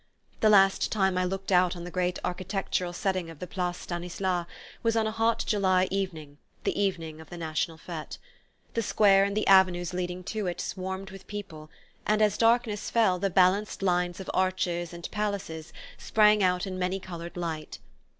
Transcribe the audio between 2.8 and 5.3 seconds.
setting of the Place Stanislas was on a